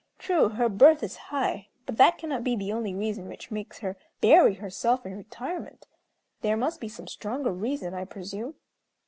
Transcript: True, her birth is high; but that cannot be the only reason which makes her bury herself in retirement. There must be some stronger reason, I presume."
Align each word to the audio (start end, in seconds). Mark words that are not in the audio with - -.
True, 0.17 0.49
her 0.49 0.67
birth 0.67 1.03
is 1.03 1.15
high; 1.29 1.67
but 1.85 1.97
that 1.97 2.17
cannot 2.17 2.43
be 2.43 2.55
the 2.55 2.73
only 2.73 2.95
reason 2.95 3.27
which 3.27 3.51
makes 3.51 3.81
her 3.85 3.97
bury 4.19 4.55
herself 4.55 5.05
in 5.05 5.15
retirement. 5.15 5.85
There 6.41 6.57
must 6.57 6.81
be 6.81 6.89
some 6.89 7.05
stronger 7.07 7.51
reason, 7.51 7.93
I 7.93 8.05
presume." 8.05 8.55